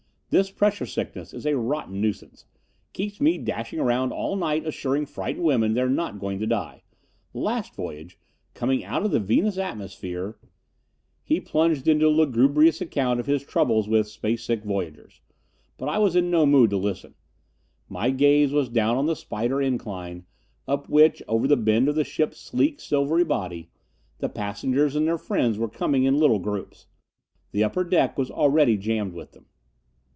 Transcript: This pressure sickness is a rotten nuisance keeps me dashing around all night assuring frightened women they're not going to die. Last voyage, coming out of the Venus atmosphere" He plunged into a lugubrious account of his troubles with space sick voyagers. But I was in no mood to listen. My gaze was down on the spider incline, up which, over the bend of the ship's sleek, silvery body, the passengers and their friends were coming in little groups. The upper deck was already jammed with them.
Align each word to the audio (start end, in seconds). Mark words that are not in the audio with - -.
This 0.33 0.49
pressure 0.49 0.85
sickness 0.85 1.33
is 1.33 1.45
a 1.45 1.57
rotten 1.57 1.99
nuisance 1.99 2.45
keeps 2.93 3.19
me 3.19 3.37
dashing 3.37 3.79
around 3.81 4.13
all 4.13 4.37
night 4.37 4.65
assuring 4.65 5.05
frightened 5.05 5.43
women 5.43 5.73
they're 5.73 5.89
not 5.89 6.19
going 6.21 6.39
to 6.39 6.47
die. 6.47 6.83
Last 7.33 7.75
voyage, 7.75 8.17
coming 8.53 8.81
out 8.81 9.03
of 9.03 9.11
the 9.11 9.19
Venus 9.19 9.57
atmosphere" 9.57 10.37
He 11.25 11.41
plunged 11.41 11.85
into 11.85 12.07
a 12.07 12.07
lugubrious 12.07 12.79
account 12.79 13.19
of 13.19 13.25
his 13.25 13.43
troubles 13.43 13.89
with 13.89 14.07
space 14.07 14.41
sick 14.45 14.63
voyagers. 14.63 15.19
But 15.77 15.89
I 15.89 15.97
was 15.97 16.15
in 16.15 16.31
no 16.31 16.45
mood 16.45 16.69
to 16.69 16.77
listen. 16.77 17.15
My 17.89 18.09
gaze 18.09 18.53
was 18.53 18.69
down 18.69 18.95
on 18.95 19.07
the 19.07 19.17
spider 19.17 19.61
incline, 19.61 20.23
up 20.65 20.87
which, 20.87 21.21
over 21.27 21.45
the 21.45 21.57
bend 21.57 21.89
of 21.89 21.95
the 21.95 22.05
ship's 22.05 22.37
sleek, 22.37 22.79
silvery 22.79 23.25
body, 23.25 23.69
the 24.19 24.29
passengers 24.29 24.95
and 24.95 25.05
their 25.05 25.17
friends 25.17 25.57
were 25.57 25.67
coming 25.67 26.05
in 26.05 26.17
little 26.17 26.39
groups. 26.39 26.87
The 27.51 27.65
upper 27.65 27.83
deck 27.83 28.17
was 28.17 28.31
already 28.31 28.77
jammed 28.77 29.11
with 29.11 29.33
them. 29.33 29.47